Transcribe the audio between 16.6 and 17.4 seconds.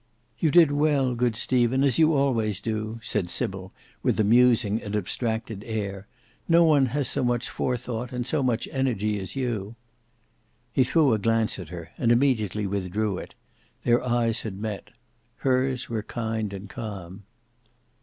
calm.